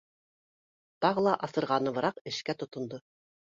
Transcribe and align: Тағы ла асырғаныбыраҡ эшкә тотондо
Тағы 1.05 1.25
ла 1.27 1.35
асырғаныбыраҡ 1.49 2.21
эшкә 2.35 2.61
тотондо 2.63 3.05